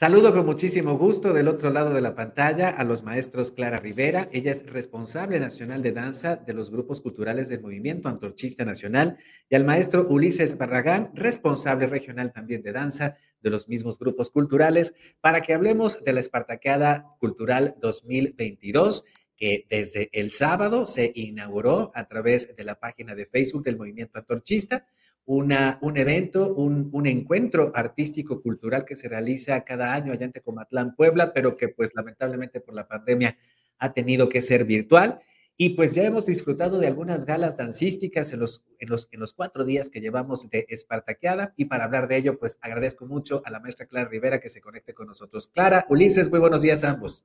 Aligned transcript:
Saludo 0.00 0.32
con 0.32 0.46
muchísimo 0.46 0.96
gusto 0.96 1.34
del 1.34 1.46
otro 1.46 1.68
lado 1.68 1.92
de 1.92 2.00
la 2.00 2.14
pantalla 2.14 2.70
a 2.70 2.84
los 2.84 3.02
maestros 3.02 3.52
Clara 3.52 3.80
Rivera. 3.80 4.30
Ella 4.32 4.50
es 4.50 4.64
responsable 4.64 5.38
nacional 5.38 5.82
de 5.82 5.92
danza 5.92 6.36
de 6.36 6.54
los 6.54 6.70
grupos 6.70 7.02
culturales 7.02 7.50
del 7.50 7.60
Movimiento 7.60 8.08
Antorchista 8.08 8.64
Nacional 8.64 9.18
y 9.50 9.56
al 9.56 9.66
maestro 9.66 10.08
Ulises 10.08 10.56
Barragán, 10.56 11.10
responsable 11.12 11.86
regional 11.86 12.32
también 12.32 12.62
de 12.62 12.72
danza 12.72 13.18
de 13.42 13.50
los 13.50 13.68
mismos 13.68 13.98
grupos 13.98 14.30
culturales, 14.30 14.94
para 15.20 15.42
que 15.42 15.52
hablemos 15.52 16.02
de 16.02 16.14
la 16.14 16.20
Espartaqueada 16.20 17.14
Cultural 17.18 17.76
2022 17.82 19.04
que 19.36 19.66
desde 19.68 20.08
el 20.14 20.30
sábado 20.30 20.86
se 20.86 21.12
inauguró 21.14 21.90
a 21.94 22.08
través 22.08 22.56
de 22.56 22.64
la 22.64 22.80
página 22.80 23.14
de 23.14 23.26
Facebook 23.26 23.64
del 23.64 23.76
Movimiento 23.76 24.18
Antorchista 24.18 24.86
una, 25.32 25.78
un 25.80 25.96
evento, 25.96 26.52
un, 26.54 26.90
un, 26.92 27.06
encuentro 27.06 27.70
artístico-cultural 27.76 28.84
que 28.84 28.96
se 28.96 29.08
realiza 29.08 29.64
cada 29.64 29.94
año 29.94 30.12
allá 30.12 30.24
en 30.24 30.32
Tecomatlán, 30.32 30.96
Puebla, 30.96 31.32
pero 31.32 31.56
que 31.56 31.68
pues 31.68 31.94
lamentablemente 31.94 32.60
por 32.60 32.74
la 32.74 32.88
pandemia 32.88 33.38
ha 33.78 33.92
tenido 33.92 34.28
que 34.28 34.42
ser 34.42 34.64
virtual. 34.64 35.20
Y 35.56 35.70
pues 35.76 35.94
ya 35.94 36.02
hemos 36.02 36.26
disfrutado 36.26 36.80
de 36.80 36.88
algunas 36.88 37.26
galas 37.26 37.56
dancísticas 37.56 38.32
en 38.32 38.40
los, 38.40 38.64
en 38.80 38.88
los, 38.88 39.08
en 39.12 39.20
los 39.20 39.32
cuatro 39.32 39.64
días 39.64 39.88
que 39.88 40.00
llevamos 40.00 40.50
de 40.50 40.66
Espartaqueada. 40.68 41.54
Y 41.56 41.66
para 41.66 41.84
hablar 41.84 42.08
de 42.08 42.16
ello, 42.16 42.36
pues 42.36 42.58
agradezco 42.60 43.06
mucho 43.06 43.40
a 43.44 43.50
la 43.50 43.60
maestra 43.60 43.86
Clara 43.86 44.08
Rivera 44.08 44.40
que 44.40 44.48
se 44.48 44.60
conecte 44.60 44.94
con 44.94 45.06
nosotros. 45.06 45.46
Clara, 45.46 45.86
Ulises, 45.88 46.28
muy 46.28 46.40
buenos 46.40 46.62
días 46.62 46.82
a 46.82 46.90
ambos. 46.90 47.24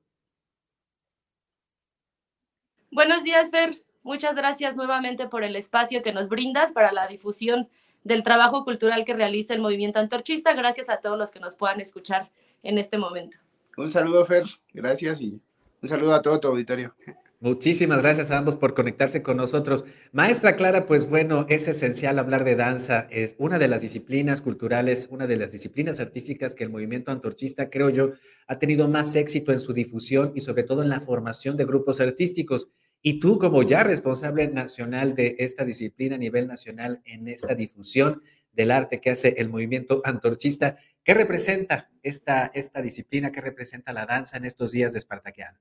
Buenos 2.92 3.24
días, 3.24 3.50
Fer. 3.50 3.74
Muchas 4.04 4.36
gracias 4.36 4.76
nuevamente 4.76 5.26
por 5.26 5.42
el 5.42 5.56
espacio 5.56 6.02
que 6.02 6.12
nos 6.12 6.28
brindas 6.28 6.70
para 6.70 6.92
la 6.92 7.08
difusión 7.08 7.68
del 8.06 8.22
trabajo 8.22 8.64
cultural 8.64 9.04
que 9.04 9.14
realiza 9.14 9.52
el 9.52 9.60
movimiento 9.60 9.98
antorchista. 9.98 10.54
Gracias 10.54 10.88
a 10.88 11.00
todos 11.00 11.18
los 11.18 11.32
que 11.32 11.40
nos 11.40 11.56
puedan 11.56 11.80
escuchar 11.80 12.30
en 12.62 12.78
este 12.78 12.98
momento. 12.98 13.36
Un 13.76 13.90
saludo, 13.90 14.24
Fer. 14.24 14.44
Gracias 14.72 15.20
y 15.20 15.40
un 15.82 15.88
saludo 15.88 16.14
a 16.14 16.22
todo 16.22 16.38
tu 16.38 16.48
auditorio. 16.48 16.94
Muchísimas 17.40 18.02
gracias 18.02 18.30
a 18.30 18.38
ambos 18.38 18.56
por 18.56 18.74
conectarse 18.74 19.22
con 19.22 19.36
nosotros. 19.36 19.84
Maestra 20.12 20.56
Clara, 20.56 20.86
pues 20.86 21.10
bueno, 21.10 21.44
es 21.48 21.68
esencial 21.68 22.18
hablar 22.18 22.44
de 22.44 22.56
danza. 22.56 23.06
Es 23.10 23.34
una 23.38 23.58
de 23.58 23.68
las 23.68 23.82
disciplinas 23.82 24.40
culturales, 24.40 25.08
una 25.10 25.26
de 25.26 25.36
las 25.36 25.52
disciplinas 25.52 26.00
artísticas 26.00 26.54
que 26.54 26.64
el 26.64 26.70
movimiento 26.70 27.10
antorchista, 27.10 27.68
creo 27.68 27.90
yo, 27.90 28.12
ha 28.46 28.58
tenido 28.58 28.88
más 28.88 29.14
éxito 29.16 29.52
en 29.52 29.58
su 29.58 29.74
difusión 29.74 30.32
y 30.34 30.40
sobre 30.40 30.62
todo 30.62 30.82
en 30.82 30.88
la 30.88 31.00
formación 31.00 31.56
de 31.56 31.66
grupos 31.66 32.00
artísticos. 32.00 32.68
Y 33.08 33.20
tú, 33.20 33.38
como 33.38 33.62
ya 33.62 33.84
responsable 33.84 34.48
nacional 34.48 35.14
de 35.14 35.36
esta 35.38 35.64
disciplina 35.64 36.16
a 36.16 36.18
nivel 36.18 36.48
nacional 36.48 37.02
en 37.04 37.28
esta 37.28 37.54
difusión 37.54 38.20
del 38.50 38.72
arte 38.72 39.00
que 39.00 39.10
hace 39.10 39.36
el 39.38 39.48
movimiento 39.48 40.02
antorchista, 40.02 40.76
¿qué 41.04 41.14
representa 41.14 41.88
esta, 42.02 42.50
esta 42.52 42.82
disciplina? 42.82 43.30
¿Qué 43.30 43.40
representa 43.40 43.92
la 43.92 44.06
danza 44.06 44.38
en 44.38 44.44
estos 44.44 44.72
días 44.72 44.92
de 44.92 44.98
Espartaqueada? 44.98 45.60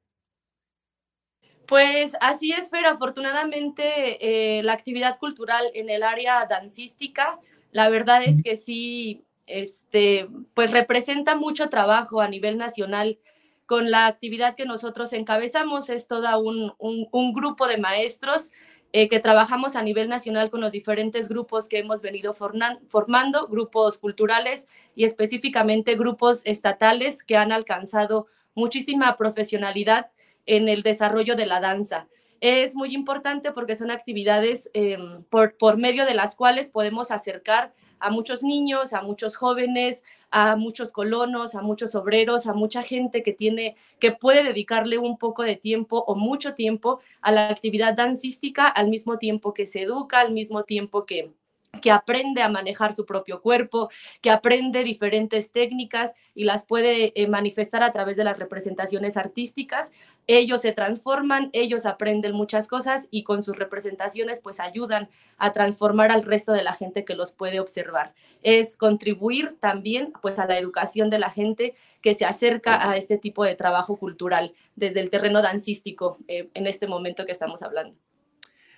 Pues 1.67 2.17
así 2.19 2.51
es, 2.51 2.69
pero 2.71 2.89
afortunadamente 2.89 4.57
eh, 4.57 4.63
la 4.63 4.73
actividad 4.73 5.19
cultural 5.19 5.65
en 5.75 5.89
el 5.89 6.01
área 6.01 6.47
dancística, 6.47 7.39
la 7.69 7.89
verdad 7.89 8.23
es 8.25 8.41
que 8.41 8.55
sí, 8.55 9.23
este, 9.45 10.27
pues 10.55 10.71
representa 10.71 11.35
mucho 11.35 11.69
trabajo 11.69 12.21
a 12.21 12.27
nivel 12.27 12.57
nacional 12.57 13.19
con 13.65 13.91
la 13.91 14.07
actividad 14.07 14.55
que 14.55 14.65
nosotros 14.65 15.13
encabezamos. 15.13 15.89
Es 15.89 16.07
toda 16.07 16.37
un, 16.37 16.73
un, 16.79 17.33
grupo 17.33 17.67
de 17.67 17.77
maestros 17.77 18.51
eh, 18.93 19.09
que 19.09 19.19
trabajamos 19.19 19.75
a 19.75 19.81
nivel 19.81 20.09
nacional 20.09 20.49
con 20.49 20.61
los 20.61 20.71
diferentes 20.71 21.27
grupos 21.27 21.67
que 21.67 21.79
hemos 21.79 22.01
venido 22.01 22.33
formando, 22.33 23.47
grupos 23.47 23.97
culturales 23.97 24.67
y 24.95 25.03
específicamente 25.03 25.95
grupos 25.95 26.41
estatales 26.45 27.23
que 27.23 27.37
han 27.37 27.51
alcanzado 27.51 28.27
muchísima 28.53 29.15
profesionalidad 29.17 30.11
en 30.45 30.69
el 30.69 30.81
desarrollo 30.81 31.35
de 31.35 31.45
la 31.45 31.59
danza. 31.59 32.07
Es 32.47 32.75
muy 32.75 32.93
importante 32.93 33.51
porque 33.51 33.73
son 33.73 33.89
actividades 33.89 34.69
em, 34.75 35.23
por, 35.31 35.57
por 35.57 35.77
medio 35.77 36.05
de 36.05 36.13
las 36.13 36.35
cuales 36.35 36.69
podemos 36.69 37.09
acercar 37.09 37.73
a 37.97 38.11
muchos 38.11 38.43
niños, 38.43 38.93
a 38.93 39.01
muchos 39.01 39.35
jóvenes, 39.35 40.03
a 40.29 40.55
muchos 40.55 40.91
colonos, 40.91 41.55
a 41.55 41.63
muchos 41.63 41.95
obreros, 41.95 42.45
a 42.45 42.53
mucha 42.53 42.83
gente 42.83 43.23
que 43.23 43.33
tiene, 43.33 43.77
que 43.99 44.11
puede 44.11 44.43
dedicarle 44.43 44.99
un 44.99 45.17
poco 45.17 45.41
de 45.41 45.55
tiempo 45.55 46.03
o 46.05 46.13
mucho 46.13 46.53
tiempo 46.53 46.99
a 47.19 47.31
la 47.31 47.49
actividad 47.49 47.95
dancística 47.95 48.67
al 48.67 48.89
mismo 48.89 49.17
tiempo 49.17 49.55
que 49.55 49.65
se 49.65 49.81
educa, 49.81 50.19
al 50.19 50.31
mismo 50.31 50.65
tiempo 50.65 51.07
que, 51.07 51.33
que 51.81 51.91
aprende 51.91 52.41
a 52.41 52.49
manejar 52.49 52.93
su 52.93 53.05
propio 53.05 53.41
cuerpo, 53.41 53.89
que 54.21 54.31
aprende 54.31 54.83
diferentes 54.83 55.51
técnicas 55.51 56.13
y 56.33 56.43
las 56.43 56.65
puede 56.65 57.13
eh, 57.15 57.27
manifestar 57.27 57.83
a 57.83 57.91
través 57.91 58.17
de 58.17 58.23
las 58.23 58.37
representaciones 58.37 59.17
artísticas. 59.17 59.91
Ellos 60.27 60.61
se 60.61 60.71
transforman, 60.71 61.49
ellos 61.53 61.85
aprenden 61.85 62.33
muchas 62.33 62.67
cosas 62.67 63.07
y 63.11 63.23
con 63.23 63.41
sus 63.41 63.57
representaciones 63.57 64.39
pues 64.39 64.59
ayudan 64.59 65.09
a 65.37 65.51
transformar 65.51 66.11
al 66.11 66.23
resto 66.23 66.51
de 66.51 66.63
la 66.63 66.73
gente 66.73 67.05
que 67.05 67.15
los 67.15 67.31
puede 67.31 67.59
observar. 67.59 68.13
Es 68.41 68.77
contribuir 68.77 69.57
también 69.59 70.13
pues 70.21 70.39
a 70.39 70.45
la 70.45 70.57
educación 70.57 71.09
de 71.09 71.19
la 71.19 71.29
gente 71.29 71.73
que 72.01 72.13
se 72.13 72.25
acerca 72.25 72.89
a 72.89 72.97
este 72.97 73.17
tipo 73.17 73.43
de 73.43 73.55
trabajo 73.55 73.97
cultural 73.97 74.53
desde 74.75 74.99
el 74.99 75.09
terreno 75.09 75.41
dancístico 75.41 76.17
eh, 76.27 76.49
en 76.53 76.67
este 76.67 76.87
momento 76.87 77.25
que 77.25 77.31
estamos 77.31 77.63
hablando. 77.63 78.04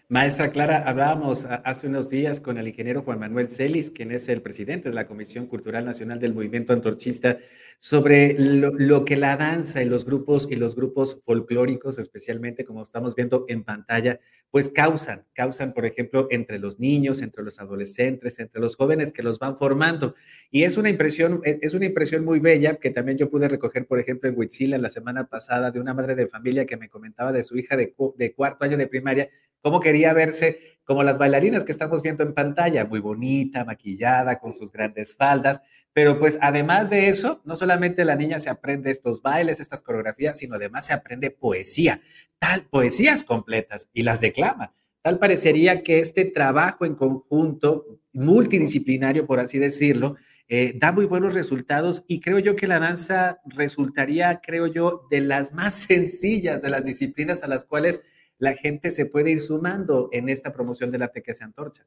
Maestra 0.09 0.51
Clara, 0.51 0.87
hablábamos 0.87 1.43
hace 1.43 1.85
unos 1.85 2.09
días 2.09 2.39
con 2.39 2.57
el 2.57 2.69
ingeniero 2.69 3.01
Juan 3.01 3.19
Manuel 3.19 3.49
Celis, 3.49 3.91
quien 3.91 4.13
es 4.13 4.29
el 4.29 4.41
presidente 4.41 4.87
de 4.87 4.95
la 4.95 5.03
Comisión 5.03 5.47
Cultural 5.47 5.83
Nacional 5.83 6.17
del 6.17 6.33
Movimiento 6.33 6.71
Antorchista, 6.71 7.39
sobre 7.77 8.33
lo, 8.39 9.03
que 9.03 9.17
la 9.17 9.35
danza 9.35 9.83
y 9.83 9.85
los 9.85 10.05
grupos 10.05 10.49
y 10.49 10.55
los 10.55 10.77
grupos 10.77 11.19
folclóricos, 11.25 11.99
especialmente 11.99 12.63
como 12.63 12.83
estamos 12.83 13.15
viendo 13.15 13.43
en 13.49 13.65
pantalla, 13.65 14.21
pues 14.49 14.69
causan, 14.69 15.25
causan, 15.33 15.73
por 15.73 15.85
ejemplo, 15.85 16.27
entre 16.31 16.57
los 16.57 16.79
niños, 16.79 17.21
entre 17.21 17.43
los 17.43 17.59
adolescentes, 17.59 18.39
entre 18.39 18.61
los 18.61 18.77
jóvenes 18.77 19.11
que 19.11 19.23
los 19.23 19.39
van 19.39 19.57
formando. 19.57 20.15
Y 20.49 20.63
es 20.63 20.77
una 20.77 20.87
impresión, 20.87 21.41
es 21.43 21.73
una 21.73 21.85
impresión 21.85 22.23
muy 22.23 22.39
bella 22.39 22.77
que 22.77 22.91
también 22.91 23.17
yo 23.17 23.29
pude 23.29 23.49
recoger, 23.49 23.85
por 23.85 23.99
ejemplo, 23.99 24.29
en 24.29 24.39
Huitzila 24.39 24.77
la 24.77 24.89
semana 24.89 25.27
pasada 25.27 25.69
de 25.69 25.81
una 25.81 25.93
madre 25.93 26.15
de 26.15 26.27
familia 26.27 26.65
que 26.65 26.77
me 26.77 26.87
comentaba 26.87 27.33
de 27.33 27.43
su 27.43 27.57
hija 27.57 27.75
de, 27.75 27.93
de 28.15 28.33
cuarto 28.33 28.63
año 28.63 28.77
de 28.77 28.87
primaria, 28.87 29.29
cómo 29.67 29.81
quería 29.81 30.13
verse 30.13 30.77
como 30.85 31.03
las 31.03 31.17
bailarinas 31.17 31.65
que 31.65 31.73
estamos 31.73 32.01
viendo 32.01 32.23
en 32.23 32.33
pantalla, 32.33 32.85
muy 32.85 33.01
bonita, 33.01 33.65
maquillada, 33.65 34.39
con 34.39 34.53
sus 34.53 34.71
grandes 34.71 35.13
faldas, 35.13 35.61
pero 35.91 36.17
pues 36.19 36.39
además 36.39 36.89
de 36.89 37.09
eso, 37.09 37.41
no 37.43 37.57
solamente 37.57 38.05
la 38.05 38.15
niña 38.15 38.39
se 38.39 38.49
aprende 38.49 38.91
estos 38.91 39.21
bailes, 39.21 39.59
estas 39.59 39.81
coreografías, 39.81 40.37
sino 40.37 40.55
además 40.55 40.85
se 40.85 40.93
aprende 40.93 41.31
poesía, 41.31 41.99
tal, 42.39 42.63
poesías 42.69 43.25
completas 43.25 43.89
y 43.91 44.03
las 44.03 44.21
declama. 44.21 44.73
Tal 45.01 45.19
parecería 45.19 45.83
que 45.83 45.99
este 45.99 46.23
trabajo 46.23 46.85
en 46.85 46.95
conjunto, 46.95 47.99
multidisciplinario, 48.13 49.27
por 49.27 49.41
así 49.41 49.57
decirlo, 49.57 50.15
eh, 50.47 50.75
da 50.77 50.93
muy 50.93 51.05
buenos 51.07 51.33
resultados 51.33 52.05
y 52.07 52.21
creo 52.21 52.39
yo 52.39 52.55
que 52.55 52.67
la 52.67 52.79
danza 52.79 53.41
resultaría, 53.43 54.39
creo 54.41 54.67
yo, 54.67 55.05
de 55.11 55.19
las 55.19 55.51
más 55.51 55.73
sencillas 55.89 56.61
de 56.61 56.69
las 56.69 56.85
disciplinas 56.85 57.43
a 57.43 57.47
las 57.47 57.65
cuales 57.65 57.99
la 58.39 58.53
gente 58.53 58.91
se 58.91 59.05
puede 59.05 59.31
ir 59.31 59.41
sumando 59.41 60.09
en 60.11 60.29
esta 60.29 60.53
promoción 60.53 60.91
del 60.91 61.03
arte 61.03 61.23
que 61.23 61.33
se 61.33 61.43
antorcha. 61.43 61.85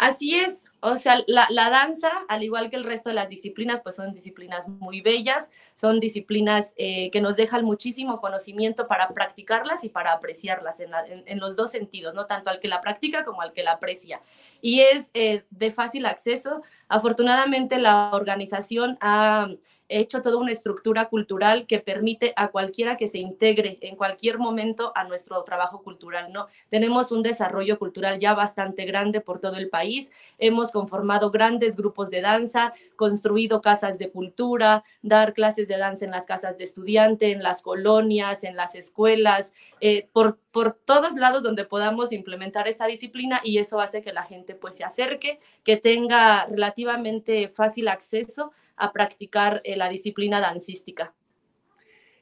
Así 0.00 0.34
es, 0.34 0.72
o 0.80 0.96
sea, 0.96 1.16
la, 1.26 1.46
danza, 1.68 2.08
al 2.28 2.42
igual 2.42 2.70
que 2.70 2.76
el 2.76 2.84
resto 2.84 3.10
de 3.10 3.14
las 3.14 3.28
disciplinas, 3.28 3.82
pues 3.82 3.96
son 3.96 4.14
disciplinas 4.14 4.66
muy 4.66 5.02
bellas, 5.02 5.50
son 5.74 6.00
disciplinas 6.00 6.72
eh, 6.78 7.10
que 7.10 7.20
nos 7.20 7.36
dejan 7.36 7.66
muchísimo 7.66 8.18
conocimiento 8.18 8.88
para 8.88 9.12
practicarlas 9.12 9.84
y 9.84 9.90
para 9.90 10.12
apreciarlas 10.12 10.80
en, 10.80 11.38
los 11.38 11.54
dos 11.54 11.70
sentidos, 11.70 12.14
¿no? 12.14 12.24
Tanto 12.24 12.48
al 12.48 12.60
que 12.60 12.68
la 12.68 12.80
practica 12.80 13.26
como 13.26 13.42
al 13.42 13.52
que 13.52 13.62
la 13.62 13.72
aprecia. 13.72 14.22
Y 14.62 14.80
es 14.80 15.10
eh, 15.12 15.44
de 15.50 15.70
fácil 15.70 16.06
acceso. 16.06 16.62
Afortunadamente 16.88 17.76
la 17.76 18.08
organización 18.14 18.96
ha 19.02 19.50
hecho 19.90 20.22
toda 20.22 20.36
una 20.36 20.52
estructura 20.52 21.08
cultural 21.08 21.66
que 21.66 21.80
permite 21.80 22.32
a 22.36 22.48
cualquiera 22.48 22.96
que 22.96 23.08
se 23.08 23.18
integre 23.18 23.78
en 23.80 23.96
cualquier 23.96 24.38
momento 24.38 24.92
a 24.94 25.04
nuestro 25.04 25.42
trabajo 25.42 25.82
cultural, 25.82 26.32
¿no? 26.32 26.46
Tenemos 26.68 27.12
un 27.12 27.22
desarrollo 27.22 27.78
cultural 27.78 28.18
ya 28.20 28.34
bastante 28.34 28.84
grande 28.84 29.20
por 29.20 29.40
todo 29.40 29.56
el 29.56 29.68
país, 29.68 30.10
hemos 30.38 30.70
conformado 30.70 31.30
grandes 31.30 31.76
grupos 31.76 32.10
de 32.10 32.20
danza, 32.20 32.72
construido 32.96 33.60
casas 33.60 33.98
de 33.98 34.10
cultura, 34.10 34.84
dar 35.02 35.34
clases 35.34 35.68
de 35.68 35.76
danza 35.76 36.04
en 36.04 36.10
las 36.10 36.26
casas 36.26 36.56
de 36.56 36.64
estudiante, 36.64 37.32
en 37.32 37.42
las 37.42 37.62
colonias, 37.62 38.44
en 38.44 38.56
las 38.56 38.74
escuelas, 38.74 39.52
eh, 39.80 40.08
por, 40.12 40.38
por 40.52 40.74
todos 40.84 41.14
lados 41.14 41.42
donde 41.42 41.64
podamos 41.64 42.12
implementar 42.12 42.68
esta 42.68 42.86
disciplina 42.86 43.40
y 43.42 43.58
eso 43.58 43.80
hace 43.80 44.02
que 44.02 44.12
la 44.12 44.22
gente 44.22 44.54
pues 44.54 44.76
se 44.76 44.84
acerque, 44.84 45.40
que 45.64 45.76
tenga 45.76 46.46
relativamente 46.46 47.48
fácil 47.48 47.88
acceso 47.88 48.52
a 48.80 48.92
practicar 48.92 49.60
eh, 49.64 49.76
la 49.76 49.88
disciplina 49.88 50.40
dancística. 50.40 51.14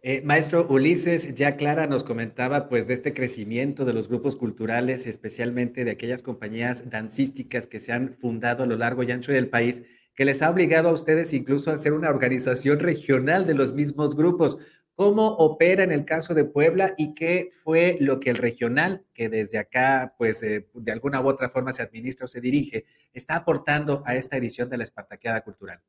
Eh, 0.00 0.22
maestro 0.24 0.64
Ulises, 0.68 1.34
ya 1.34 1.56
Clara 1.56 1.88
nos 1.88 2.04
comentaba 2.04 2.68
pues 2.68 2.86
de 2.86 2.94
este 2.94 3.12
crecimiento 3.12 3.84
de 3.84 3.92
los 3.92 4.08
grupos 4.08 4.36
culturales, 4.36 5.08
especialmente 5.08 5.84
de 5.84 5.90
aquellas 5.90 6.22
compañías 6.22 6.88
dancísticas 6.88 7.66
que 7.66 7.80
se 7.80 7.92
han 7.92 8.14
fundado 8.14 8.62
a 8.62 8.66
lo 8.66 8.76
largo 8.76 9.02
y 9.02 9.10
ancho 9.10 9.32
del 9.32 9.48
país, 9.48 9.82
que 10.14 10.24
les 10.24 10.40
ha 10.40 10.50
obligado 10.50 10.88
a 10.88 10.92
ustedes 10.92 11.32
incluso 11.32 11.70
a 11.70 11.74
hacer 11.74 11.92
una 11.94 12.10
organización 12.10 12.78
regional 12.78 13.44
de 13.44 13.54
los 13.54 13.72
mismos 13.72 14.14
grupos. 14.14 14.58
¿Cómo 14.94 15.28
opera 15.28 15.82
en 15.82 15.92
el 15.92 16.04
caso 16.04 16.32
de 16.32 16.44
Puebla 16.44 16.94
y 16.96 17.14
qué 17.14 17.48
fue 17.62 17.96
lo 18.00 18.20
que 18.20 18.30
el 18.30 18.36
regional, 18.36 19.04
que 19.14 19.28
desde 19.28 19.58
acá, 19.58 20.14
pues 20.16 20.42
eh, 20.42 20.68
de 20.74 20.92
alguna 20.92 21.20
u 21.20 21.28
otra 21.28 21.48
forma 21.48 21.72
se 21.72 21.82
administra 21.82 22.24
o 22.24 22.28
se 22.28 22.40
dirige, 22.40 22.84
está 23.12 23.36
aportando 23.36 24.02
a 24.06 24.14
esta 24.14 24.36
edición 24.36 24.70
de 24.70 24.76
la 24.76 24.84
Espartaqueada 24.84 25.40
Cultural? 25.42 25.80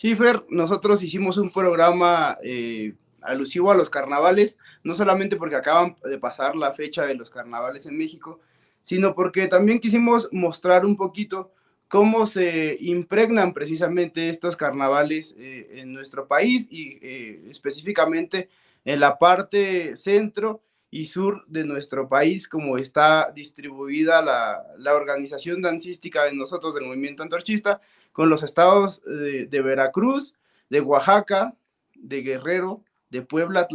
Sí, 0.00 0.14
Fer, 0.14 0.46
nosotros 0.48 1.02
hicimos 1.02 1.36
un 1.36 1.50
programa 1.50 2.38
eh, 2.42 2.94
alusivo 3.20 3.70
a 3.70 3.74
los 3.74 3.90
carnavales, 3.90 4.58
no 4.82 4.94
solamente 4.94 5.36
porque 5.36 5.56
acaban 5.56 5.94
de 6.02 6.16
pasar 6.16 6.56
la 6.56 6.72
fecha 6.72 7.04
de 7.04 7.14
los 7.14 7.28
carnavales 7.28 7.84
en 7.84 7.98
México, 7.98 8.40
sino 8.80 9.14
porque 9.14 9.46
también 9.46 9.78
quisimos 9.78 10.30
mostrar 10.32 10.86
un 10.86 10.96
poquito 10.96 11.52
cómo 11.86 12.24
se 12.24 12.78
impregnan 12.80 13.52
precisamente 13.52 14.30
estos 14.30 14.56
carnavales 14.56 15.36
eh, 15.38 15.68
en 15.82 15.92
nuestro 15.92 16.26
país 16.26 16.66
y 16.70 16.98
eh, 17.02 17.44
específicamente 17.50 18.48
en 18.86 19.00
la 19.00 19.18
parte 19.18 19.98
centro 19.98 20.62
y 20.90 21.06
sur 21.06 21.44
de 21.46 21.64
nuestro 21.64 22.08
país, 22.08 22.48
como 22.48 22.76
está 22.76 23.30
distribuida 23.32 24.22
la, 24.22 24.62
la 24.78 24.94
organización 24.94 25.62
dancística 25.62 26.24
de 26.24 26.34
nosotros 26.34 26.74
del 26.74 26.86
movimiento 26.86 27.22
antorchista, 27.22 27.80
con 28.12 28.28
los 28.28 28.42
estados 28.42 29.02
de, 29.04 29.62
Veracruz, 29.62 30.34
de 30.68 30.80
Oaxaca, 30.80 31.54
de 31.94 32.22
Guerrero, 32.22 32.84
de 33.10 33.22
Puebla, 33.22 33.66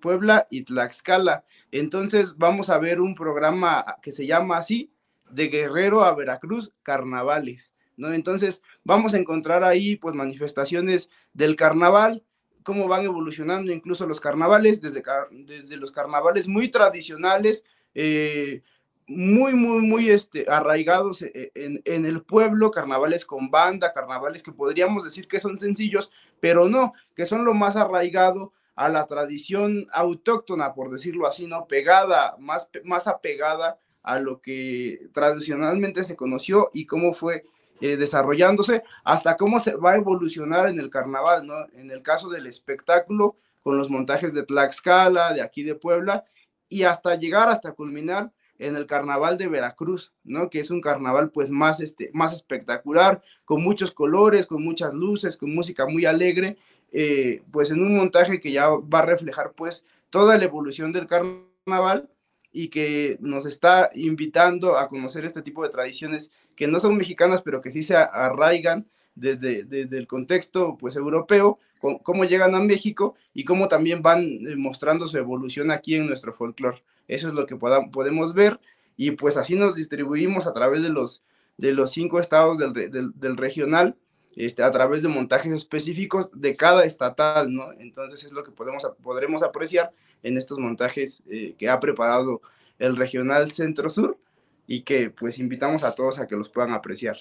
Puebla 0.00 0.46
y 0.50 0.62
Tlaxcala. 0.62 1.44
Entonces 1.70 2.36
vamos 2.36 2.70
a 2.70 2.78
ver 2.78 3.00
un 3.00 3.14
programa 3.14 3.84
que 4.02 4.12
se 4.12 4.26
llama 4.26 4.58
así, 4.58 4.90
de 5.30 5.48
Guerrero 5.48 6.04
a 6.04 6.14
Veracruz, 6.14 6.72
carnavales, 6.82 7.72
¿no? 7.96 8.12
Entonces 8.12 8.62
vamos 8.84 9.14
a 9.14 9.18
encontrar 9.18 9.64
ahí 9.64 9.96
pues 9.96 10.14
manifestaciones 10.14 11.10
del 11.32 11.56
carnaval, 11.56 12.22
cómo 12.66 12.88
van 12.88 13.04
evolucionando 13.04 13.72
incluso 13.72 14.08
los 14.08 14.18
carnavales, 14.18 14.80
desde, 14.80 15.00
desde 15.30 15.76
los 15.76 15.92
carnavales 15.92 16.48
muy 16.48 16.68
tradicionales, 16.68 17.64
eh, 17.94 18.62
muy, 19.06 19.54
muy, 19.54 19.86
muy 19.86 20.10
este, 20.10 20.46
arraigados 20.50 21.22
e, 21.22 21.52
en, 21.54 21.80
en, 21.84 22.04
el 22.04 22.24
pueblo, 22.24 22.72
carnavales 22.72 23.24
con 23.24 23.52
banda, 23.52 23.92
carnavales 23.92 24.42
que 24.42 24.50
podríamos 24.50 25.04
decir 25.04 25.28
que 25.28 25.38
son 25.38 25.60
sencillos, 25.60 26.10
pero 26.40 26.68
no, 26.68 26.92
que 27.14 27.24
son 27.24 27.44
lo 27.44 27.54
más 27.54 27.76
arraigado 27.76 28.52
a 28.74 28.88
la 28.88 29.06
tradición 29.06 29.86
autóctona, 29.92 30.74
por 30.74 30.90
decirlo 30.90 31.28
así, 31.28 31.46
¿no? 31.46 31.68
Pegada, 31.68 32.34
más, 32.40 32.68
más 32.82 33.06
apegada 33.06 33.78
a 34.02 34.18
lo 34.18 34.40
que 34.40 35.08
tradicionalmente 35.12 36.02
se 36.02 36.16
conoció 36.16 36.70
y 36.72 36.84
cómo 36.84 37.12
fue 37.12 37.44
eh, 37.80 37.96
desarrollándose, 37.96 38.82
hasta 39.04 39.36
cómo 39.36 39.58
se 39.60 39.76
va 39.76 39.92
a 39.92 39.96
evolucionar 39.96 40.68
en 40.68 40.78
el 40.78 40.90
carnaval, 40.90 41.46
¿no? 41.46 41.54
En 41.74 41.90
el 41.90 42.02
caso 42.02 42.28
del 42.28 42.46
espectáculo, 42.46 43.36
con 43.62 43.76
los 43.76 43.90
montajes 43.90 44.34
de 44.34 44.44
Tlaxcala, 44.44 45.32
de 45.32 45.42
aquí 45.42 45.62
de 45.62 45.74
Puebla, 45.74 46.24
y 46.68 46.82
hasta 46.84 47.14
llegar, 47.16 47.48
hasta 47.48 47.72
culminar 47.72 48.32
en 48.58 48.74
el 48.74 48.86
carnaval 48.86 49.36
de 49.36 49.48
Veracruz, 49.48 50.12
¿no? 50.24 50.48
Que 50.48 50.60
es 50.60 50.70
un 50.70 50.80
carnaval 50.80 51.30
pues 51.30 51.50
más, 51.50 51.80
este, 51.80 52.10
más 52.14 52.32
espectacular, 52.34 53.22
con 53.44 53.62
muchos 53.62 53.92
colores, 53.92 54.46
con 54.46 54.62
muchas 54.62 54.94
luces, 54.94 55.36
con 55.36 55.54
música 55.54 55.86
muy 55.86 56.06
alegre 56.06 56.56
eh, 56.92 57.42
pues 57.50 57.70
en 57.70 57.82
un 57.82 57.96
montaje 57.96 58.40
que 58.40 58.52
ya 58.52 58.68
va 58.68 59.00
a 59.00 59.06
reflejar 59.06 59.52
pues 59.52 59.84
toda 60.10 60.38
la 60.38 60.44
evolución 60.44 60.92
del 60.92 61.06
carnaval 61.06 62.08
y 62.52 62.68
que 62.68 63.18
nos 63.20 63.46
está 63.46 63.90
invitando 63.94 64.78
a 64.78 64.88
conocer 64.88 65.24
este 65.24 65.42
tipo 65.42 65.62
de 65.62 65.68
tradiciones 65.68 66.30
que 66.54 66.66
no 66.66 66.80
son 66.80 66.96
mexicanas, 66.96 67.42
pero 67.42 67.60
que 67.60 67.70
sí 67.70 67.82
se 67.82 67.96
arraigan 67.96 68.86
desde, 69.14 69.64
desde 69.64 69.98
el 69.98 70.06
contexto 70.06 70.76
pues 70.78 70.96
europeo, 70.96 71.58
cómo 72.02 72.24
llegan 72.24 72.54
a 72.54 72.60
México 72.60 73.14
y 73.34 73.44
cómo 73.44 73.68
también 73.68 74.02
van 74.02 74.22
eh, 74.24 74.56
mostrando 74.56 75.06
su 75.06 75.18
evolución 75.18 75.70
aquí 75.70 75.94
en 75.94 76.06
nuestro 76.06 76.32
folclore. 76.32 76.82
Eso 77.08 77.28
es 77.28 77.34
lo 77.34 77.46
que 77.46 77.56
podemos 77.56 78.34
ver 78.34 78.60
y 78.96 79.12
pues 79.12 79.36
así 79.36 79.54
nos 79.54 79.74
distribuimos 79.74 80.46
a 80.46 80.52
través 80.52 80.82
de 80.82 80.88
los, 80.88 81.22
de 81.56 81.72
los 81.72 81.92
cinco 81.92 82.18
estados 82.18 82.58
del, 82.58 82.72
del, 82.72 83.12
del 83.14 83.36
regional 83.36 83.96
este, 84.36 84.62
a 84.62 84.70
través 84.70 85.02
de 85.02 85.08
montajes 85.08 85.50
específicos 85.50 86.30
de 86.38 86.54
cada 86.54 86.84
estatal, 86.84 87.52
¿no? 87.52 87.72
Entonces 87.78 88.22
es 88.22 88.32
lo 88.32 88.44
que 88.44 88.52
podemos, 88.52 88.86
podremos 89.02 89.42
apreciar 89.42 89.92
en 90.22 90.36
estos 90.36 90.58
montajes 90.58 91.22
eh, 91.28 91.54
que 91.58 91.70
ha 91.70 91.80
preparado 91.80 92.42
el 92.78 92.96
Regional 92.96 93.50
Centro 93.50 93.88
Sur 93.88 94.18
y 94.66 94.82
que 94.82 95.10
pues 95.10 95.38
invitamos 95.38 95.82
a 95.82 95.94
todos 95.94 96.18
a 96.18 96.26
que 96.26 96.36
los 96.36 96.50
puedan 96.50 96.72
apreciar. 96.72 97.16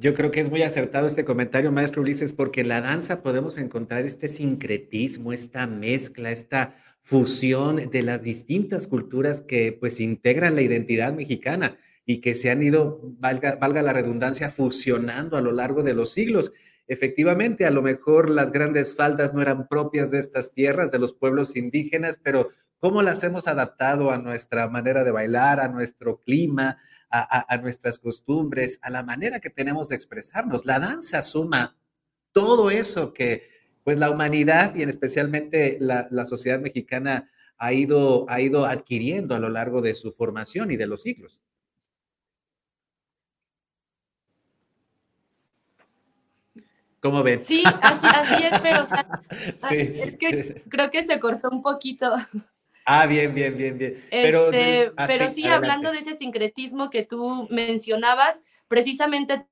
Yo 0.00 0.14
creo 0.14 0.30
que 0.30 0.40
es 0.40 0.50
muy 0.50 0.62
acertado 0.62 1.08
este 1.08 1.24
comentario, 1.24 1.72
maestro 1.72 2.02
Ulises, 2.02 2.32
porque 2.32 2.60
en 2.60 2.68
la 2.68 2.80
danza 2.80 3.20
podemos 3.20 3.58
encontrar 3.58 4.04
este 4.04 4.28
sincretismo, 4.28 5.32
esta 5.32 5.66
mezcla, 5.66 6.30
esta 6.30 6.76
fusión 7.00 7.90
de 7.90 8.02
las 8.02 8.22
distintas 8.22 8.86
culturas 8.86 9.40
que 9.40 9.72
pues 9.72 9.98
integran 9.98 10.54
la 10.54 10.62
identidad 10.62 11.14
mexicana 11.14 11.78
y 12.10 12.22
que 12.22 12.34
se 12.34 12.48
han 12.48 12.62
ido, 12.62 13.02
valga, 13.18 13.56
valga 13.56 13.82
la 13.82 13.92
redundancia, 13.92 14.48
fusionando 14.48 15.36
a 15.36 15.42
lo 15.42 15.52
largo 15.52 15.82
de 15.82 15.92
los 15.92 16.10
siglos. 16.10 16.52
Efectivamente, 16.86 17.66
a 17.66 17.70
lo 17.70 17.82
mejor 17.82 18.30
las 18.30 18.50
grandes 18.50 18.96
faldas 18.96 19.34
no 19.34 19.42
eran 19.42 19.68
propias 19.68 20.10
de 20.10 20.18
estas 20.18 20.54
tierras, 20.54 20.90
de 20.90 20.98
los 20.98 21.12
pueblos 21.12 21.54
indígenas, 21.54 22.18
pero 22.22 22.48
¿cómo 22.78 23.02
las 23.02 23.22
hemos 23.24 23.46
adaptado 23.46 24.10
a 24.10 24.16
nuestra 24.16 24.70
manera 24.70 25.04
de 25.04 25.10
bailar, 25.10 25.60
a 25.60 25.68
nuestro 25.68 26.22
clima, 26.22 26.78
a, 27.10 27.58
nuestras 27.58 27.98
costumbres, 27.98 28.78
a 28.80 28.88
la 28.88 29.02
manera 29.02 29.38
que 29.38 29.50
tenemos 29.50 29.90
de 29.90 29.96
expresarnos? 29.96 30.64
La 30.64 30.78
danza 30.78 31.20
suma 31.20 31.76
todo 32.32 32.70
eso 32.70 33.12
que 33.12 33.42
pues 33.84 33.98
la 33.98 34.10
humanidad 34.10 34.74
y 34.74 34.80
en 34.80 34.88
especialmente 34.88 35.76
la, 35.78 36.08
la 36.10 36.24
sociedad 36.24 36.58
mexicana 36.58 37.30
ha 37.58 37.74
ido, 37.74 38.24
ha 38.30 38.40
ido 38.40 38.64
adquiriendo 38.64 39.34
a 39.34 39.38
lo 39.38 39.50
largo 39.50 39.82
de 39.82 39.94
su 39.94 40.10
formación 40.10 40.70
y 40.70 40.78
de 40.78 40.86
los 40.86 41.02
siglos. 41.02 41.42
¿Cómo 47.00 47.22
ven? 47.22 47.44
Sí, 47.44 47.62
así, 47.82 48.06
así 48.06 48.44
es, 48.44 48.60
pero 48.60 48.82
o 48.82 48.86
sea, 48.86 49.06
sí. 49.68 49.76
es 49.94 50.18
que 50.18 50.62
creo 50.68 50.90
que 50.90 51.02
se 51.02 51.20
cortó 51.20 51.48
un 51.50 51.62
poquito. 51.62 52.14
Ah, 52.84 53.06
bien, 53.06 53.34
bien, 53.34 53.56
bien, 53.56 53.78
bien. 53.78 54.02
Pero, 54.10 54.46
este, 54.50 54.92
ah, 54.96 55.04
pero 55.06 55.28
sí, 55.28 55.46
hablando 55.46 55.92
de 55.92 55.98
ese 55.98 56.14
sincretismo 56.14 56.90
que 56.90 57.04
tú 57.04 57.46
mencionabas, 57.50 58.42
precisamente 58.66 59.46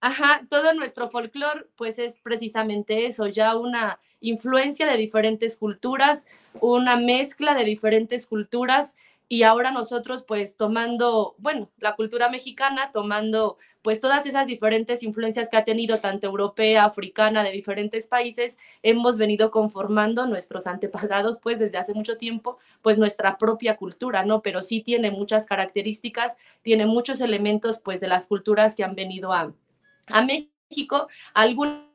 ajá, 0.00 0.46
todo 0.48 0.72
nuestro 0.74 1.08
folclore, 1.08 1.66
pues 1.76 1.98
es 1.98 2.18
precisamente 2.20 3.06
eso, 3.06 3.26
ya 3.26 3.56
una 3.56 4.00
influencia 4.20 4.86
de 4.86 4.96
diferentes 4.96 5.58
culturas, 5.58 6.26
una 6.60 6.96
mezcla 6.96 7.54
de 7.54 7.64
diferentes 7.64 8.26
culturas 8.26 8.96
y 9.28 9.42
ahora 9.42 9.70
nosotros 9.72 10.22
pues 10.22 10.56
tomando, 10.56 11.34
bueno, 11.38 11.70
la 11.78 11.96
cultura 11.96 12.28
mexicana, 12.28 12.92
tomando 12.92 13.58
pues 13.82 14.00
todas 14.00 14.26
esas 14.26 14.46
diferentes 14.46 15.02
influencias 15.02 15.48
que 15.48 15.56
ha 15.56 15.64
tenido 15.64 15.98
tanto 15.98 16.26
europea, 16.26 16.84
africana, 16.84 17.42
de 17.42 17.52
diferentes 17.52 18.06
países, 18.06 18.58
hemos 18.82 19.16
venido 19.16 19.50
conformando 19.50 20.26
nuestros 20.26 20.66
antepasados 20.66 21.38
pues 21.40 21.58
desde 21.58 21.78
hace 21.78 21.94
mucho 21.94 22.16
tiempo, 22.16 22.58
pues 22.82 22.98
nuestra 22.98 23.38
propia 23.38 23.76
cultura, 23.76 24.24
¿no? 24.24 24.42
Pero 24.42 24.62
sí 24.62 24.80
tiene 24.80 25.10
muchas 25.10 25.46
características, 25.46 26.36
tiene 26.62 26.86
muchos 26.86 27.20
elementos 27.20 27.78
pues 27.78 28.00
de 28.00 28.08
las 28.08 28.26
culturas 28.26 28.76
que 28.76 28.84
han 28.84 28.94
venido 28.94 29.32
a, 29.32 29.52
a 30.08 30.22
México, 30.22 31.08
algunas 31.34 31.85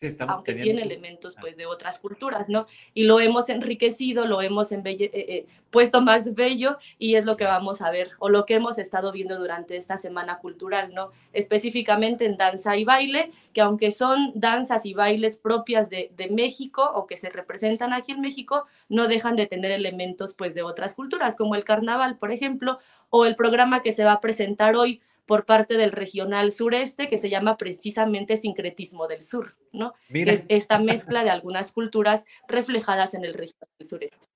Sí, 0.00 0.16
aunque 0.26 0.54
tiene 0.54 0.80
elementos 0.80 1.36
pues 1.38 1.58
de 1.58 1.66
otras 1.66 1.98
culturas, 1.98 2.48
¿no? 2.48 2.66
Y 2.94 3.04
lo 3.04 3.20
hemos 3.20 3.50
enriquecido, 3.50 4.24
lo 4.24 4.40
hemos 4.40 4.72
eh, 4.72 4.82
eh, 4.86 5.46
puesto 5.70 6.00
más 6.00 6.34
bello 6.34 6.78
y 6.98 7.16
es 7.16 7.26
lo 7.26 7.36
que 7.36 7.44
vamos 7.44 7.82
a 7.82 7.90
ver 7.90 8.12
o 8.18 8.30
lo 8.30 8.46
que 8.46 8.54
hemos 8.54 8.78
estado 8.78 9.12
viendo 9.12 9.38
durante 9.38 9.76
esta 9.76 9.98
semana 9.98 10.38
cultural, 10.38 10.94
¿no? 10.94 11.10
Específicamente 11.34 12.24
en 12.24 12.38
danza 12.38 12.78
y 12.78 12.84
baile, 12.84 13.30
que 13.52 13.60
aunque 13.60 13.90
son 13.90 14.32
danzas 14.34 14.86
y 14.86 14.94
bailes 14.94 15.36
propias 15.36 15.90
de, 15.90 16.10
de 16.16 16.30
México 16.30 16.90
o 16.94 17.06
que 17.06 17.18
se 17.18 17.28
representan 17.28 17.92
aquí 17.92 18.12
en 18.12 18.22
México, 18.22 18.64
no 18.88 19.06
dejan 19.06 19.36
de 19.36 19.48
tener 19.48 19.70
elementos 19.70 20.32
pues 20.32 20.54
de 20.54 20.62
otras 20.62 20.94
culturas, 20.94 21.36
como 21.36 21.56
el 21.56 21.64
carnaval, 21.64 22.16
por 22.16 22.32
ejemplo, 22.32 22.78
o 23.10 23.26
el 23.26 23.36
programa 23.36 23.82
que 23.82 23.92
se 23.92 24.04
va 24.04 24.12
a 24.12 24.20
presentar 24.20 24.76
hoy 24.76 25.02
por 25.30 25.44
parte 25.44 25.76
del 25.76 25.92
regional 25.92 26.50
sureste 26.50 27.08
que 27.08 27.16
se 27.16 27.30
llama 27.30 27.56
precisamente 27.56 28.36
sincretismo 28.36 29.06
del 29.06 29.22
sur, 29.22 29.54
¿no? 29.72 29.94
Es 30.08 30.44
esta 30.48 30.80
mezcla 30.80 31.22
de 31.22 31.30
algunas 31.30 31.70
culturas 31.70 32.24
reflejadas 32.48 33.14
en 33.14 33.24
el 33.24 33.34
regional 33.34 33.70
sureste. 33.88 34.26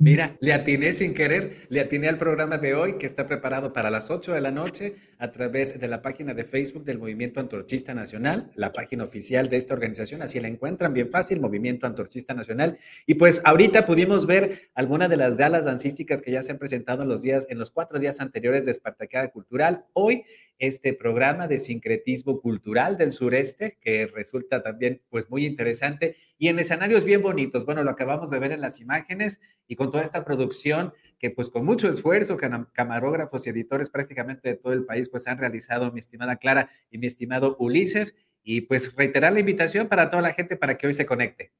Mira, 0.00 0.36
le 0.40 0.52
atiné 0.52 0.92
sin 0.92 1.14
querer, 1.14 1.52
le 1.68 1.78
atiné 1.78 2.08
al 2.08 2.18
programa 2.18 2.58
de 2.58 2.74
hoy 2.74 2.98
que 2.98 3.06
está 3.06 3.26
preparado 3.26 3.72
para 3.72 3.90
las 3.90 4.10
8 4.10 4.32
de 4.32 4.40
la 4.40 4.50
noche 4.50 4.96
a 5.18 5.30
través 5.30 5.78
de 5.78 5.86
la 5.86 6.02
página 6.02 6.34
de 6.34 6.42
Facebook 6.42 6.84
del 6.84 6.98
Movimiento 6.98 7.38
Antorchista 7.38 7.94
Nacional, 7.94 8.50
la 8.56 8.72
página 8.72 9.04
oficial 9.04 9.48
de 9.48 9.56
esta 9.56 9.72
organización, 9.72 10.20
así 10.20 10.40
la 10.40 10.48
encuentran 10.48 10.94
bien 10.94 11.10
fácil, 11.10 11.38
Movimiento 11.38 11.86
Antorchista 11.86 12.34
Nacional. 12.34 12.76
Y 13.06 13.14
pues 13.14 13.40
ahorita 13.44 13.86
pudimos 13.86 14.26
ver 14.26 14.68
algunas 14.74 15.08
de 15.08 15.16
las 15.16 15.36
galas 15.36 15.64
dancísticas 15.64 16.22
que 16.22 16.32
ya 16.32 16.42
se 16.42 16.50
han 16.50 16.58
presentado 16.58 17.04
en 17.04 17.08
los 17.08 17.22
días, 17.22 17.46
en 17.48 17.58
los 17.58 17.70
cuatro 17.70 18.00
días 18.00 18.20
anteriores 18.20 18.64
de 18.64 18.72
Espartaqueada 18.72 19.28
Cultural. 19.28 19.86
Hoy 19.92 20.24
este 20.58 20.92
programa 20.94 21.48
de 21.48 21.58
sincretismo 21.58 22.40
cultural 22.40 22.96
del 22.96 23.10
sureste, 23.10 23.78
que 23.80 24.06
resulta 24.06 24.62
también 24.62 25.02
pues 25.08 25.28
muy 25.30 25.46
interesante 25.46 26.16
y 26.44 26.48
en 26.48 26.58
escenarios 26.58 27.06
bien 27.06 27.22
bonitos. 27.22 27.64
Bueno, 27.64 27.82
lo 27.84 27.90
acabamos 27.90 28.28
de 28.28 28.38
ver 28.38 28.52
en 28.52 28.60
las 28.60 28.78
imágenes 28.78 29.40
y 29.66 29.76
con 29.76 29.90
toda 29.90 30.04
esta 30.04 30.26
producción 30.26 30.92
que 31.18 31.30
pues 31.30 31.48
con 31.48 31.64
mucho 31.64 31.88
esfuerzo, 31.88 32.36
camarógrafos 32.36 33.46
y 33.46 33.48
editores 33.48 33.88
prácticamente 33.88 34.50
de 34.50 34.54
todo 34.54 34.74
el 34.74 34.84
país 34.84 35.08
pues 35.08 35.26
han 35.26 35.38
realizado, 35.38 35.90
mi 35.90 36.00
estimada 36.00 36.36
Clara 36.36 36.68
y 36.90 36.98
mi 36.98 37.06
estimado 37.06 37.56
Ulises, 37.58 38.14
y 38.42 38.60
pues 38.60 38.94
reiterar 38.94 39.32
la 39.32 39.40
invitación 39.40 39.88
para 39.88 40.10
toda 40.10 40.22
la 40.22 40.34
gente 40.34 40.58
para 40.58 40.76
que 40.76 40.86
hoy 40.86 40.92
se 40.92 41.06
conecte. 41.06 41.50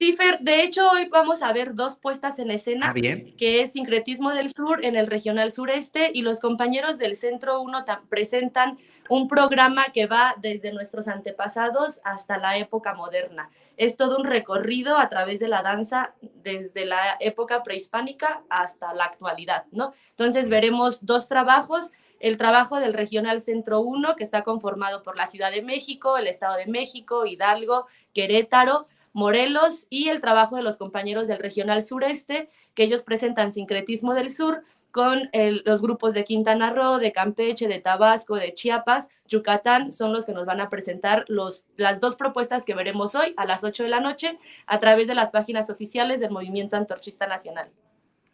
Sí, 0.00 0.14
Fer, 0.14 0.38
de 0.38 0.62
hecho 0.62 0.88
hoy 0.88 1.08
vamos 1.08 1.42
a 1.42 1.52
ver 1.52 1.74
dos 1.74 1.98
puestas 1.98 2.38
en 2.38 2.52
escena, 2.52 2.90
ah, 2.90 2.94
que 2.94 3.60
es 3.60 3.72
Sincretismo 3.72 4.30
del 4.30 4.52
Sur 4.54 4.84
en 4.84 4.94
el 4.94 5.08
Regional 5.08 5.50
Sureste 5.50 6.12
y 6.14 6.22
los 6.22 6.38
compañeros 6.38 6.98
del 6.98 7.16
Centro 7.16 7.60
1 7.60 7.84
presentan 8.08 8.78
un 9.08 9.26
programa 9.26 9.86
que 9.92 10.06
va 10.06 10.36
desde 10.40 10.72
nuestros 10.72 11.08
antepasados 11.08 12.00
hasta 12.04 12.38
la 12.38 12.58
época 12.58 12.94
moderna. 12.94 13.50
Es 13.76 13.96
todo 13.96 14.18
un 14.18 14.24
recorrido 14.24 14.98
a 14.98 15.08
través 15.08 15.40
de 15.40 15.48
la 15.48 15.62
danza 15.62 16.14
desde 16.44 16.84
la 16.84 17.16
época 17.18 17.64
prehispánica 17.64 18.44
hasta 18.50 18.94
la 18.94 19.02
actualidad, 19.02 19.64
¿no? 19.72 19.94
Entonces 20.10 20.48
veremos 20.48 21.06
dos 21.06 21.28
trabajos 21.28 21.90
el 22.20 22.36
trabajo 22.36 22.80
del 22.80 22.94
Regional 22.94 23.40
Centro 23.40 23.80
1, 23.80 24.16
que 24.16 24.24
está 24.24 24.42
conformado 24.42 25.02
por 25.02 25.16
la 25.16 25.26
Ciudad 25.26 25.52
de 25.52 25.62
México, 25.62 26.18
el 26.18 26.26
Estado 26.26 26.56
de 26.56 26.66
México, 26.66 27.26
Hidalgo, 27.26 27.86
Querétaro, 28.12 28.86
Morelos 29.18 29.88
y 29.90 30.10
el 30.10 30.20
trabajo 30.20 30.54
de 30.54 30.62
los 30.62 30.76
compañeros 30.76 31.26
del 31.26 31.40
Regional 31.40 31.82
Sureste, 31.82 32.50
que 32.74 32.84
ellos 32.84 33.02
presentan 33.02 33.50
Sincretismo 33.50 34.14
del 34.14 34.30
Sur 34.30 34.62
con 34.92 35.28
los 35.64 35.82
grupos 35.82 36.14
de 36.14 36.24
Quintana 36.24 36.70
Roo, 36.70 36.98
de 36.98 37.10
Campeche, 37.10 37.66
de 37.66 37.80
Tabasco, 37.80 38.36
de 38.36 38.54
Chiapas, 38.54 39.08
Yucatán, 39.26 39.90
son 39.90 40.12
los 40.12 40.24
que 40.24 40.32
nos 40.32 40.46
van 40.46 40.60
a 40.60 40.70
presentar 40.70 41.24
los, 41.26 41.66
las 41.76 41.98
dos 41.98 42.14
propuestas 42.14 42.64
que 42.64 42.76
veremos 42.76 43.16
hoy 43.16 43.34
a 43.36 43.44
las 43.44 43.64
8 43.64 43.82
de 43.82 43.88
la 43.88 43.98
noche 43.98 44.38
a 44.66 44.78
través 44.78 45.08
de 45.08 45.16
las 45.16 45.32
páginas 45.32 45.68
oficiales 45.68 46.20
del 46.20 46.30
Movimiento 46.30 46.76
Antorchista 46.76 47.26
Nacional. 47.26 47.72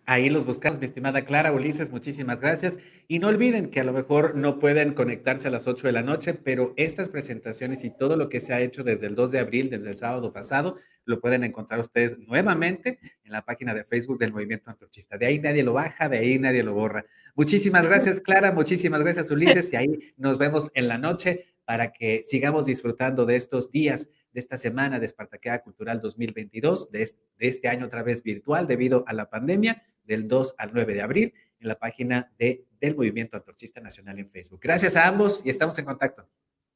Ahí 0.06 0.28
los 0.28 0.44
buscamos, 0.44 0.78
mi 0.78 0.84
estimada 0.84 1.24
Clara, 1.24 1.50
Ulises, 1.50 1.90
muchísimas 1.90 2.42
gracias. 2.42 2.76
Y 3.08 3.20
no 3.20 3.28
olviden 3.28 3.70
que 3.70 3.80
a 3.80 3.84
lo 3.84 3.94
mejor 3.94 4.34
no 4.34 4.58
pueden 4.58 4.92
conectarse 4.92 5.48
a 5.48 5.50
las 5.50 5.66
8 5.66 5.86
de 5.86 5.92
la 5.92 6.02
noche, 6.02 6.34
pero 6.34 6.74
estas 6.76 7.08
presentaciones 7.08 7.84
y 7.84 7.90
todo 7.90 8.18
lo 8.18 8.28
que 8.28 8.40
se 8.40 8.52
ha 8.52 8.60
hecho 8.60 8.84
desde 8.84 9.06
el 9.06 9.14
2 9.14 9.30
de 9.30 9.38
abril, 9.38 9.70
desde 9.70 9.90
el 9.90 9.96
sábado 9.96 10.30
pasado, 10.30 10.76
lo 11.06 11.20
pueden 11.20 11.42
encontrar 11.42 11.80
ustedes 11.80 12.18
nuevamente 12.18 12.98
en 13.24 13.32
la 13.32 13.46
página 13.46 13.72
de 13.72 13.84
Facebook 13.84 14.18
del 14.18 14.32
Movimiento 14.32 14.70
Antorchista. 14.70 15.16
De 15.16 15.24
ahí 15.24 15.38
nadie 15.38 15.62
lo 15.62 15.72
baja, 15.72 16.10
de 16.10 16.18
ahí 16.18 16.38
nadie 16.38 16.62
lo 16.62 16.74
borra. 16.74 17.06
Muchísimas 17.34 17.88
gracias, 17.88 18.20
Clara, 18.20 18.52
muchísimas 18.52 19.02
gracias, 19.02 19.30
Ulises, 19.30 19.72
y 19.72 19.76
ahí 19.76 20.14
nos 20.18 20.36
vemos 20.36 20.70
en 20.74 20.86
la 20.88 20.98
noche 20.98 21.46
para 21.64 21.92
que 21.92 22.22
sigamos 22.26 22.66
disfrutando 22.66 23.24
de 23.24 23.36
estos 23.36 23.70
días 23.70 24.08
de 24.34 24.40
esta 24.40 24.58
semana 24.58 24.98
de 24.98 25.06
Espartaqueada 25.06 25.62
Cultural 25.62 26.02
2022, 26.02 26.90
de 26.90 27.02
este, 27.02 27.22
de 27.38 27.48
este 27.48 27.68
año 27.68 27.86
otra 27.86 28.02
vez 28.02 28.22
virtual 28.22 28.66
debido 28.66 29.04
a 29.06 29.14
la 29.14 29.30
pandemia 29.30 29.82
del 30.04 30.28
2 30.28 30.54
al 30.58 30.70
9 30.72 30.94
de 30.94 31.02
abril 31.02 31.34
en 31.60 31.68
la 31.68 31.78
página 31.78 32.32
de, 32.38 32.64
del 32.80 32.96
Movimiento 32.96 33.36
Antorchista 33.36 33.80
Nacional 33.80 34.18
en 34.18 34.28
Facebook. 34.28 34.60
Gracias 34.62 34.96
a 34.96 35.06
ambos 35.06 35.44
y 35.44 35.50
estamos 35.50 35.78
en 35.78 35.84
contacto. 35.84 36.28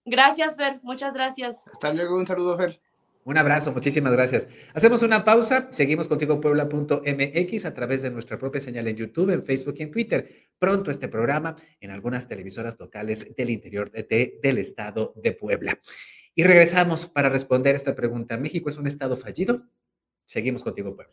Gracias, 0.04 0.56
Fer. 0.56 0.80
Muchas 0.82 1.12
gracias. 1.12 1.62
Hasta 1.70 1.92
luego. 1.92 2.16
Un 2.16 2.26
saludo, 2.26 2.56
Fer. 2.56 2.80
Un 3.28 3.36
abrazo, 3.36 3.72
muchísimas 3.72 4.14
gracias. 4.14 4.48
Hacemos 4.72 5.02
una 5.02 5.22
pausa, 5.22 5.66
seguimos 5.70 6.08
contigo 6.08 6.40
puebla.mx 6.40 7.64
a 7.66 7.74
través 7.74 8.00
de 8.00 8.10
nuestra 8.10 8.38
propia 8.38 8.58
señal 8.58 8.88
en 8.88 8.96
YouTube, 8.96 9.28
en 9.28 9.44
Facebook 9.44 9.74
y 9.76 9.82
en 9.82 9.90
Twitter. 9.90 10.48
Pronto 10.58 10.90
este 10.90 11.08
programa 11.08 11.54
en 11.78 11.90
algunas 11.90 12.26
televisoras 12.26 12.78
locales 12.80 13.34
del 13.36 13.50
interior 13.50 13.90
de, 13.90 14.38
del 14.42 14.56
estado 14.56 15.12
de 15.14 15.32
Puebla. 15.32 15.78
Y 16.34 16.44
regresamos 16.44 17.04
para 17.04 17.28
responder 17.28 17.74
esta 17.74 17.94
pregunta. 17.94 18.38
¿México 18.38 18.70
es 18.70 18.78
un 18.78 18.86
estado 18.86 19.14
fallido? 19.14 19.66
Seguimos 20.24 20.62
contigo, 20.62 20.96
Puebla. 20.96 21.12